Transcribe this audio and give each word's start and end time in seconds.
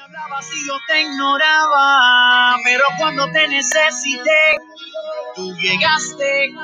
hablabas 0.00 0.46
y 0.54 0.66
yo 0.66 0.74
te 0.86 1.02
ignoraba, 1.02 2.56
pero 2.64 2.84
cuando 2.98 3.30
te 3.32 3.48
necesité, 3.48 4.58
tú 5.34 5.54
llegaste. 5.56 6.54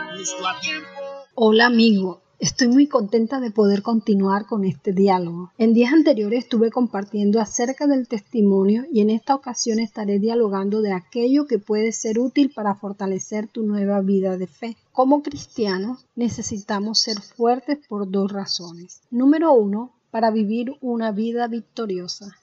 Hola 1.35 1.67
amigo, 1.67 2.23
Estoy 2.39 2.69
muy 2.69 2.87
contenta 2.87 3.41
de 3.41 3.51
poder 3.51 3.81
continuar 3.81 4.45
con 4.45 4.65
este 4.65 4.93
diálogo. 4.93 5.53
En 5.57 5.73
días 5.73 5.95
anteriores 5.95 6.41
estuve 6.41 6.71
compartiendo 6.71 7.41
acerca 7.41 7.87
del 7.87 8.09
testimonio 8.09 8.85
y 8.93 9.01
en 9.01 9.09
esta 9.09 9.35
ocasión 9.35 9.79
estaré 9.79 10.19
dialogando 10.19 10.83
de 10.83 10.93
aquello 10.93 11.47
que 11.47 11.59
puede 11.59 11.93
ser 11.93 12.19
útil 12.19 12.53
para 12.55 12.75
fortalecer 12.75 13.49
tu 13.49 13.63
nueva 13.63 14.03
vida 14.03 14.37
de 14.37 14.49
fe. 14.49 14.77
Como 14.93 15.23
cristianos 15.23 16.05
necesitamos 16.15 16.99
ser 16.99 17.23
fuertes 17.23 17.79
por 17.89 18.11
dos 18.11 18.31
razones. 18.31 19.01
Número 19.11 19.55
uno, 19.55 19.93
para 20.11 20.31
vivir 20.31 20.77
una 20.83 21.13
vida 21.13 21.49
victoriosa. 21.49 22.37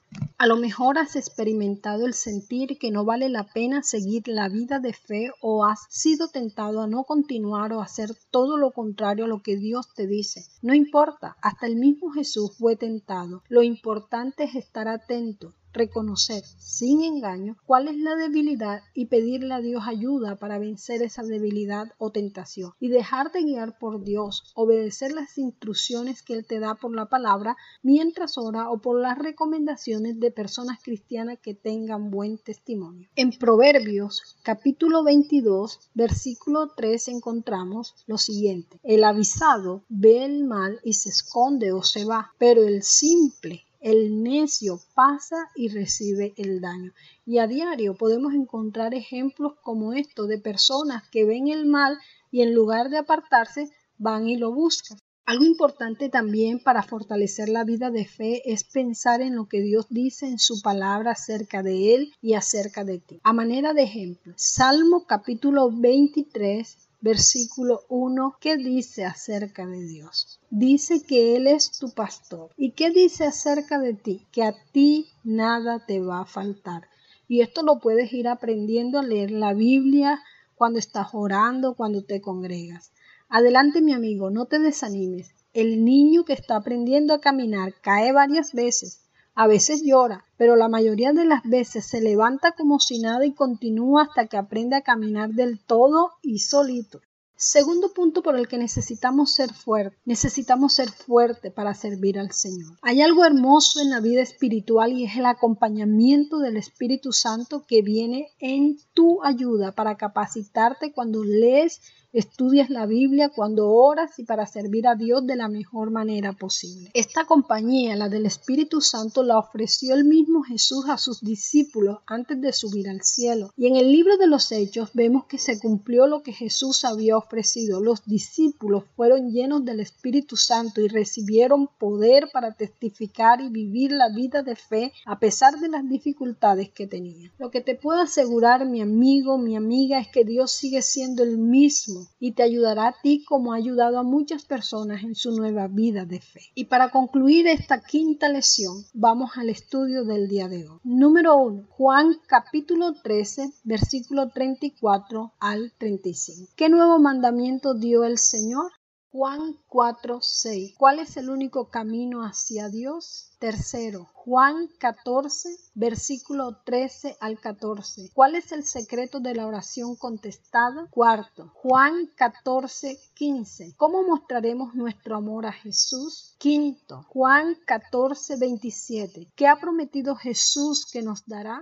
A 0.44 0.46
lo 0.46 0.58
mejor 0.58 0.98
has 0.98 1.16
experimentado 1.16 2.06
el 2.06 2.14
sentir 2.14 2.78
que 2.78 2.92
no 2.92 3.06
vale 3.06 3.30
la 3.30 3.46
pena 3.46 3.82
seguir 3.82 4.28
la 4.28 4.50
vida 4.50 4.80
de 4.80 4.92
fe 4.92 5.32
o 5.40 5.64
has 5.64 5.86
sido 5.88 6.28
tentado 6.28 6.82
a 6.82 6.88
no 6.88 7.06
continuar 7.06 7.72
o 7.72 7.80
hacer 7.80 8.10
todo 8.30 8.58
lo 8.58 8.72
contrario 8.72 9.24
a 9.24 9.30
lo 9.30 9.42
que 9.42 9.56
Dios 9.56 9.94
te 9.96 10.06
dice. 10.06 10.44
No 10.62 10.74
importa, 10.74 11.38
hasta 11.42 11.66
el 11.66 11.78
mismo 11.78 12.12
Jesús 12.12 12.58
fue 12.58 12.76
tentado. 12.76 13.42
Lo 13.48 13.64
importante 13.64 14.44
es 14.44 14.56
estar 14.56 14.90
atento, 14.90 15.54
reconocer 15.74 16.44
sin 16.58 17.04
engaño 17.04 17.58
cuál 17.66 17.88
es 17.88 17.98
la 17.98 18.16
debilidad 18.16 18.82
y 18.94 19.08
pedirle 19.08 19.54
a 19.54 19.62
Dios 19.62 19.84
ayuda 19.86 20.36
para 20.38 20.60
vencer 20.60 21.02
esa 21.02 21.24
debilidad 21.24 21.92
o 21.98 22.12
tentación 22.12 22.72
y 22.80 22.90
dejar 22.90 23.32
de 23.32 23.44
guiar 23.44 23.78
por 23.78 24.04
Dios, 24.04 24.52
obedecer 24.56 25.12
las 25.12 25.38
instrucciones 25.38 26.22
que 26.22 26.34
Él 26.34 26.46
te 26.46 26.60
da 26.60 26.76
por 26.76 26.96
la 26.96 27.08
palabra 27.08 27.58
mientras 27.82 28.38
ora 28.38 28.70
o 28.70 28.80
por 28.80 29.00
las 29.00 29.18
recomendaciones 29.18 30.20
de 30.20 30.32
personas 30.32 30.80
cristianas 30.82 31.40
que 31.40 31.54
tengan 31.54 32.12
buen 32.12 32.38
testimonio. 32.38 33.10
En 33.16 33.32
Proverbios 33.32 34.38
capítulo 34.44 35.04
22 35.04 35.80
versículo 35.94 36.70
3 36.76 37.08
encontramos 37.10 37.96
lo 38.08 38.18
siguiente, 38.18 38.80
el 38.84 39.04
avisado 39.04 39.84
ve 39.90 40.24
el 40.24 40.44
mal 40.44 40.80
y 40.84 40.94
se 40.94 41.10
esconde 41.10 41.72
o 41.72 41.82
se 41.84 42.06
va, 42.06 42.32
pero 42.38 42.64
el 42.64 42.84
simple 42.84 43.66
el 43.84 44.24
necio 44.24 44.80
pasa 44.96 45.50
y 45.56 45.68
recibe 45.68 46.34
el 46.38 46.62
daño. 46.62 46.94
Y 47.26 47.40
a 47.40 47.48
diario 47.48 47.96
podemos 47.96 48.34
encontrar 48.34 48.94
ejemplos 48.94 49.54
como 49.62 49.94
estos 49.94 50.30
de 50.30 50.40
personas 50.40 51.04
que 51.10 51.26
ven 51.26 51.50
el 51.50 51.66
mal 51.66 52.00
y 52.32 52.42
en 52.42 52.54
lugar 52.54 52.90
de 52.90 52.98
apartarse 52.98 53.70
van 53.98 54.30
y 54.30 54.38
lo 54.38 54.54
buscan. 54.54 54.98
Algo 55.26 55.46
importante 55.46 56.10
también 56.10 56.60
para 56.60 56.84
fortalecer 56.84 57.50
la 57.50 57.64
vida 57.64 57.92
de 57.92 58.06
fe 58.06 58.42
es 58.46 58.64
pensar 58.64 59.22
en 59.22 59.36
lo 59.36 59.48
que 59.48 59.62
Dios 59.62 59.88
dice 59.90 60.28
en 60.28 60.40
su 60.40 60.62
palabra 60.62 61.12
acerca 61.12 61.62
de 61.62 61.96
Él 61.96 62.14
y 62.22 62.34
acerca 62.34 62.84
de 62.84 63.00
ti. 63.00 63.20
A 63.24 63.34
manera 63.34 63.74
de 63.74 63.84
ejemplo, 63.84 64.34
Salmo 64.38 65.06
capítulo 65.06 65.70
23, 65.72 66.78
versículo 67.04 67.82
1, 67.90 68.38
¿qué 68.40 68.56
dice 68.56 69.04
acerca 69.04 69.68
de 69.68 69.86
Dios? 69.86 70.40
Dice 70.50 71.04
que 71.04 71.36
Él 71.36 71.48
es 71.48 71.78
tu 71.78 71.92
pastor. 71.92 72.52
¿Y 72.56 72.72
qué 72.72 72.92
dice 72.92 73.26
acerca 73.26 73.78
de 73.78 73.94
ti? 73.94 74.26
Que 74.32 74.44
a 74.44 74.56
ti 74.72 75.10
nada 75.26 75.86
te 75.86 76.00
va 76.00 76.22
a 76.22 76.26
faltar. 76.26 76.88
Y 77.28 77.42
esto 77.42 77.62
lo 77.62 77.80
puedes 77.80 78.14
ir 78.14 78.30
aprendiendo 78.30 79.00
a 79.00 79.04
leer 79.04 79.32
la 79.32 79.54
Biblia 79.54 80.22
cuando 80.56 80.80
estás 80.80 81.10
orando, 81.12 81.76
cuando 81.76 82.06
te 82.06 82.22
congregas. 82.22 82.94
Adelante 83.28 83.82
mi 83.82 83.92
amigo, 83.92 84.30
no 84.30 84.46
te 84.46 84.60
desanimes. 84.60 85.36
El 85.54 85.84
niño 85.84 86.24
que 86.24 86.32
está 86.32 86.56
aprendiendo 86.56 87.14
a 87.14 87.20
caminar 87.20 87.74
cae 87.82 88.14
varias 88.14 88.54
veces, 88.54 89.03
a 89.36 89.48
veces 89.48 89.82
llora, 89.84 90.26
pero 90.38 90.56
la 90.56 90.70
mayoría 90.70 91.14
de 91.14 91.26
las 91.26 91.44
veces 91.44 91.86
se 91.86 92.02
levanta 92.02 92.52
como 92.52 92.80
si 92.80 93.00
nada 93.00 93.26
y 93.26 93.34
continúa 93.34 94.04
hasta 94.04 94.28
que 94.28 94.38
aprende 94.38 94.76
a 94.76 94.82
caminar 94.82 95.32
del 95.32 95.60
todo 95.60 96.12
y 96.22 96.40
solito. 96.40 97.02
Segundo 97.36 97.92
punto 97.92 98.22
por 98.22 98.38
el 98.38 98.48
que 98.48 98.58
necesitamos 98.58 99.34
ser 99.34 99.54
fuertes. 99.54 100.00
Necesitamos 100.06 100.74
ser 100.74 100.90
fuertes 100.90 101.52
para 101.52 101.74
servir 101.74 102.18
al 102.18 102.32
Señor. 102.32 102.78
Hay 102.82 103.02
algo 103.02 103.26
hermoso 103.26 103.82
en 103.82 103.90
la 103.90 104.00
vida 104.00 104.22
espiritual 104.22 104.94
y 104.94 105.06
es 105.06 105.18
el 105.18 105.26
acompañamiento 105.26 106.38
del 106.38 106.56
Espíritu 106.56 107.12
Santo 107.12 107.66
que 107.68 107.82
viene 107.82 108.30
en 108.40 108.78
tu 108.94 109.22
ayuda 109.24 109.74
para 109.74 109.98
capacitarte 109.98 110.94
cuando 110.94 111.24
lees 111.24 111.82
estudias 112.14 112.70
la 112.70 112.86
Biblia, 112.86 113.30
cuando 113.30 113.72
oras 113.72 114.18
y 114.20 114.24
para 114.24 114.46
servir 114.46 114.88
a 114.88 114.96
Dios 114.96 115.26
de 115.26 115.36
la 115.36 115.48
mejor 115.48 115.90
manera 115.90 116.34
posible. 116.34 116.92
Esta 116.94 117.26
compañía, 117.26 117.96
la 117.96 118.08
del 118.08 118.28
Espíritu 118.28 118.82
Santo, 118.82 119.24
la 119.24 119.40
ofreció 119.40 119.96
el 119.96 120.06
mismo 120.06 120.44
Jesús 120.44 120.86
a 120.90 120.98
sus 120.98 121.22
discípulos 121.22 122.00
antes 122.06 122.40
de 122.40 122.54
subir 122.54 122.88
al 122.88 123.02
cielo. 123.02 123.52
Y 123.58 123.68
en 123.68 123.76
el 123.76 123.92
libro 123.92 124.18
de 124.18 124.28
los 124.28 124.52
Hechos 124.52 124.92
vemos 124.94 125.26
que 125.26 125.40
se 125.40 125.60
cumplió 125.60 126.06
lo 126.06 126.22
que 126.22 126.34
Jesús 126.34 126.86
había 126.86 127.18
ofrecido. 127.18 127.82
Los 127.82 128.06
discípulos 128.06 128.84
fueron 128.96 129.32
llenos 129.32 129.66
del 129.66 129.80
Espíritu 129.80 130.38
Santo 130.38 130.82
y 130.82 130.88
recibieron 130.88 131.68
poder 131.80 132.30
para 132.32 132.54
testificar 132.54 133.42
y 133.42 133.50
vivir 133.50 133.92
la 133.92 134.10
vida 134.10 134.44
de 134.44 134.56
fe 134.56 134.94
a 135.06 135.18
pesar 135.18 135.60
de 135.60 135.70
las 135.70 135.88
dificultades 135.90 136.70
que 136.70 136.86
tenían. 136.86 137.32
Lo 137.40 137.50
que 137.50 137.62
te 137.62 137.76
puedo 137.76 138.02
asegurar, 138.02 138.66
mi 138.66 138.82
amigo, 138.82 139.38
mi 139.38 139.56
amiga, 139.56 140.00
es 140.00 140.08
que 140.10 140.24
Dios 140.24 140.52
sigue 140.52 140.82
siendo 140.82 141.24
el 141.24 141.38
mismo 141.38 142.03
y 142.20 142.34
te 142.34 142.44
ayudará 142.44 142.88
a 142.88 142.96
ti 143.02 143.24
como 143.24 143.54
ha 143.54 143.58
ayudado 143.58 144.00
a 144.00 144.04
muchas 144.04 144.46
personas 144.46 145.04
en 145.04 145.16
su 145.16 145.32
nueva 145.32 145.68
vida 145.68 146.06
de 146.06 146.20
fe. 146.20 146.42
Y 146.56 146.66
para 146.66 146.90
concluir 146.90 147.48
esta 147.48 147.82
quinta 147.82 148.30
lección, 148.30 148.84
vamos 148.94 149.32
al 149.38 149.50
estudio 149.50 150.04
del 150.04 150.28
día 150.28 150.48
de 150.48 150.68
hoy. 150.68 150.80
Número 150.84 151.38
1. 151.38 151.68
Juan 151.70 152.18
capítulo 152.28 152.94
13, 152.94 153.52
versículo 153.64 154.30
34 154.30 155.34
al 155.40 155.74
35. 155.78 156.52
¿Qué 156.56 156.70
nuevo 156.70 157.00
mandamiento 157.00 157.74
dio 157.74 158.04
el 158.04 158.18
Señor? 158.18 158.72
Juan 159.14 159.60
4, 159.68 160.22
6. 160.24 160.74
¿Cuál 160.76 160.98
es 160.98 161.18
el 161.18 161.30
único 161.30 161.70
camino 161.70 162.26
hacia 162.26 162.68
Dios? 162.68 163.30
Tercero, 163.38 164.10
Juan 164.12 164.68
14, 164.80 165.56
versículo 165.76 166.58
13 166.66 167.18
al 167.20 167.40
14. 167.40 168.10
¿Cuál 168.16 168.34
es 168.34 168.52
el 168.52 168.64
secreto 168.64 169.20
de 169.20 169.36
la 169.36 169.46
oración 169.46 169.96
contestada? 169.98 170.88
Cuarto, 170.90 171.52
Juan 171.54 172.08
14, 172.16 172.98
15. 173.14 173.76
¿Cómo 173.78 174.02
mostraremos 174.02 174.74
nuestro 174.74 175.18
amor 175.18 175.46
a 175.46 175.52
Jesús? 175.52 176.34
Quinto, 176.40 177.06
Juan 177.10 177.56
14, 177.68 178.38
27. 178.38 179.32
¿Qué 179.36 179.46
ha 179.48 179.60
prometido 179.60 180.16
Jesús 180.16 180.88
que 180.92 181.04
nos 181.04 181.24
dará? 181.28 181.62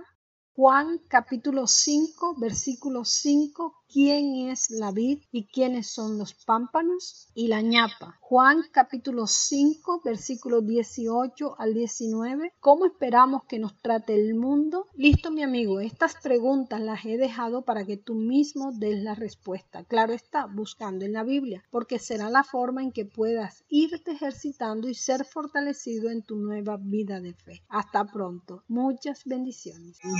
Juan 0.54 1.00
capítulo 1.08 1.66
5, 1.66 2.36
versículo 2.38 3.06
5, 3.06 3.81
¿quién 3.92 4.48
es 4.48 4.70
la 4.70 4.90
vid 4.90 5.20
y 5.30 5.44
quiénes 5.44 5.86
son 5.86 6.18
los 6.18 6.34
pámpanos? 6.34 7.28
Y 7.34 7.48
la 7.48 7.60
ñapa. 7.60 8.16
Juan 8.20 8.62
capítulo 8.72 9.26
5, 9.26 10.00
versículo 10.04 10.62
18 10.62 11.56
al 11.58 11.74
19, 11.74 12.54
¿cómo 12.60 12.86
esperamos 12.86 13.44
que 13.44 13.58
nos 13.58 13.76
trate 13.80 14.14
el 14.14 14.34
mundo? 14.34 14.86
Listo, 14.94 15.30
mi 15.30 15.42
amigo, 15.42 15.80
estas 15.80 16.14
preguntas 16.14 16.80
las 16.80 17.04
he 17.04 17.18
dejado 17.18 17.62
para 17.62 17.84
que 17.84 17.96
tú 17.98 18.14
mismo 18.14 18.72
des 18.72 19.02
la 19.02 19.14
respuesta. 19.14 19.84
Claro 19.84 20.12
está, 20.14 20.46
buscando 20.46 21.04
en 21.04 21.12
la 21.12 21.24
Biblia, 21.24 21.62
porque 21.70 21.98
será 21.98 22.30
la 22.30 22.44
forma 22.44 22.82
en 22.82 22.92
que 22.92 23.04
puedas 23.04 23.64
irte 23.68 24.12
ejercitando 24.12 24.88
y 24.88 24.94
ser 24.94 25.24
fortalecido 25.26 26.10
en 26.10 26.22
tu 26.22 26.36
nueva 26.36 26.78
vida 26.80 27.20
de 27.20 27.34
fe. 27.34 27.62
Hasta 27.68 28.06
pronto. 28.06 28.64
Muchas 28.68 29.24
bendiciones 29.24 29.52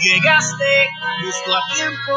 llegaste 0.03 0.65
justo 1.23 1.57
a 1.57 1.75
tiempo. 1.75 2.13